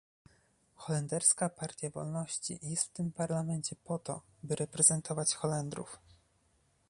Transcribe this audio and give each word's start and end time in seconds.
Holenderska 0.75 1.49
Partia 1.49 1.89
Wolności 1.89 2.59
jest 2.63 2.83
w 2.85 2.89
tym 2.89 3.11
Parlamencie 3.11 3.75
po 3.83 3.99
to, 3.99 4.21
by 4.43 4.55
reprezentować 4.55 5.35
Holendrów 5.35 5.99